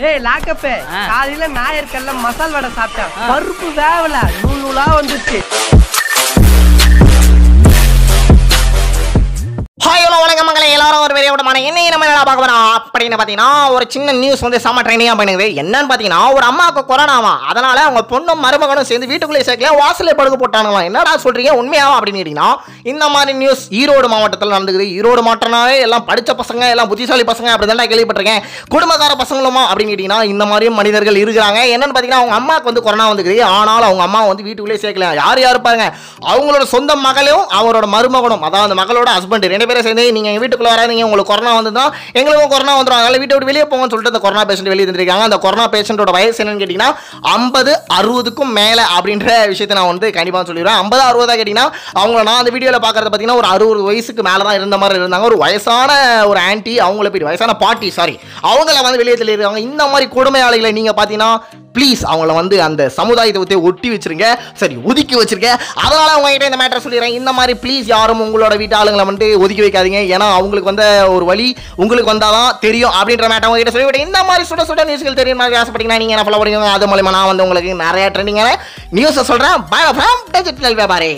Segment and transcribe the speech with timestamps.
[0.00, 0.74] ஏய் லாக்கப்பே.
[1.08, 3.14] காலையில நாயர்கல்ல மசால் வடை சாப்பிட்டேன்.
[3.28, 4.16] பருப்பு வேவல.
[4.42, 5.38] நூல் நூலா வந்துச்சு.
[11.48, 12.72] எல்லாரும் என்ன நம்ம என்ன பார்க்க போறோம்?
[12.86, 17.76] அப்படின்னு பார்த்தீங்கன்னா ஒரு சின்ன நியூஸ் வந்து செம்ம ட்ரைனிங்காக பண்ணுது என்னன்னு பார்த்தீங்கன்னா ஒரு அம்மாவுக்கு கொரோனாவா அதனால
[17.84, 21.52] அவங்க பொண்ணும் மருமகனும் சேர்ந்து வீட்டுக்குள்ளே சேர்க்கல வாசலே படுக்க போட்டானுங்களா என்னடா சொல்றீங்க?
[21.60, 21.94] உண்மையாவா?
[21.98, 22.50] அப்படின்னு கேட்டீங்கன்னா
[22.82, 24.86] இந்த மாதிரி நியூஸ் ஈரோடு மாவட்டத்தில் நடந்துக்குது.
[24.98, 28.42] ஈரோடு மாவட்டம்னாவே எல்லாம் படித்த பசங்க எல்லாம் புத்திசாலி பசங்க அப்படி தான் கேள்விப்பட்டிருக்கேன்.
[28.74, 29.62] குடும்பக்கார பசங்களுமா?
[29.70, 31.62] அப்படின்னு கேட்டிங்கன்னா இந்த மாதிரியும் மனிதர்கள் இருக்கிறாங்க.
[31.76, 35.14] என்னன்னு பார்த்தீங்கன்னா அவங்க அம்மாவுக்கு வந்து கொரோனா வந்துக்குது ஆனால் அவங்க அம்மா வந்து வீட்டுக்குள்ளே சேர்க்கல.
[35.22, 35.88] யார் யார் பாருங்க.
[36.32, 41.02] அவங்களோட சொந்த மகளும் அவரோட மருமகனும் அதாவது மகளோட ஹஸ்பண்ட் ரெண்டு பேரும் சேர்ந்து நீங்கள் வீட்டுக்குள்ளே வீட்டுக்குள்ள வராதீங்க.
[41.08, 44.72] உங்களுக்கு கொரோனா வந்துதான் எங்களுக்கும் கொரோனா வந்துடும் அதனால வீட்டை விட்டு வெளியே போங்கன்னு சொல்லிட்டு அந்த கொரோனா பேஷண்ட்
[44.72, 46.90] வெளியே இருந்திருக்காங்க அந்த கொரோனா பேஷண்டோட வயசு என்னன்னு கேட்டீங்கன்னா
[47.36, 51.68] ஐம்பது அறுபதுக்கும் மேலே அப்படின்ற விஷயத்தை நான் வந்து கண்டிப்பாக சொல்லிடுவேன் ஐம்பது அறுபதா கேட்டீங்கன்னா
[52.00, 55.28] அவங்கள நான் அந்த வீடியோவில் பாக்குறது பார்த்தீங்கன்னா ஒரு அறுபது வயசுக்கு மேலே தான் இருந்த மாதிரி இருந்தாங்க.
[55.30, 55.90] ஒரு வயசான
[56.30, 58.16] ஒரு ஆன்ட்டி அவங்கள போய் வயசான பாட்டி சாரி
[58.50, 59.62] அவங்கள வந்து வெளியே தள்ளியிருக்காங்க.
[59.70, 61.32] இந்த மாதிரி கொடுமையாளிகளை நீங்கள் பார்த்தீங்கன்னா
[61.78, 64.28] ப்ளீஸ் அவங்கள வந்து அந்த சமுதாயத்தை பற்றி ஒட்டி வச்சிருங்க.
[64.62, 65.50] சரி ஒதுக்கி வச்சிருக்க
[65.84, 67.16] அதனால் உங்ககிட்ட இந்த மேட்டர் சொல்லிடுறேன்.
[67.20, 70.00] இந்த மாதிரி ப்ளீஸ் யாரும் உங்களோட வீட்டு ஆளுங்களை வந்துட்டு ஒதுக்கி வைக்காதீங்க.
[70.14, 71.48] ஏன்னா அவங்களுக்கு வந்த ஒரு வழி
[71.82, 75.60] உங்களுக்கு வந்தால் தான் தெரியும் அப்படின்ற மேட்டர் உங்ககிட்ட சொல்லிவிட்டு இந்த மாதிரி சுட சுட நியூஸ்கள் தெரியும் மாதிரி
[75.60, 76.72] ஆசைப்பட்டீங்கன்னா நீங்கள் என்ன ஃபாலோ பண்ணுவீங்க?
[76.78, 78.50] அது மூலிமா நான் வந்து உங்களுக்கு நிறைய ட்ரெண்டிங்கான
[78.98, 81.06] நியூஸை சொல்கிறேன் பாய் ஃப்ரம் டெஜிட்டல் வியாபாரி